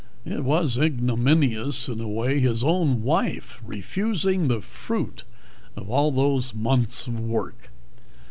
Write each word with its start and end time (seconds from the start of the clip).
It 0.25 0.43
was 0.43 0.79
ignominious, 0.79 1.87
in 1.87 2.01
a 2.01 2.07
way 2.07 2.39
his 2.39 2.63
own 2.63 3.03
wife 3.03 3.61
refusing 3.63 4.47
the 4.47 4.59
fruit 4.59 5.23
of 5.75 5.91
all 5.91 6.11
those 6.11 6.55
months 6.55 7.05
of 7.05 7.19
work. 7.19 7.69